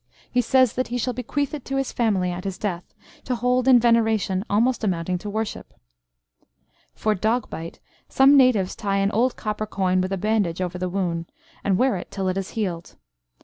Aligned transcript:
He 0.31 0.41
says 0.41 0.73
that 0.73 0.87
he 0.87 0.97
shall 0.97 1.13
bequeath 1.13 1.53
it 1.53 1.63
to 1.65 1.75
his 1.75 1.91
family 1.91 2.31
at 2.31 2.43
his 2.43 2.57
death, 2.57 2.95
to 3.23 3.35
hold 3.35 3.67
in 3.67 3.79
veneration 3.79 4.43
almost 4.49 4.83
amounting 4.83 5.19
to 5.19 5.29
worship. 5.29 5.75
For 6.95 7.13
dog 7.13 7.51
bite, 7.51 7.79
some 8.09 8.35
Natives 8.35 8.75
tie 8.75 8.97
an 8.97 9.11
old 9.11 9.35
copper 9.35 9.67
coin 9.67 10.01
with 10.01 10.11
a 10.11 10.17
bandage 10.17 10.59
over 10.59 10.79
the 10.79 10.89
wound, 10.89 11.31
and 11.63 11.77
wear 11.77 11.97
it 11.97 12.09
till 12.09 12.27
it 12.29 12.35
has 12.35 12.49
healed. 12.57 12.95